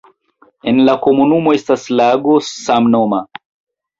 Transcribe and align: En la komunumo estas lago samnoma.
En 0.71 0.79
la 0.85 0.93
komunumo 1.03 1.53
estas 1.57 1.85
lago 1.99 2.39
samnoma. 2.47 3.21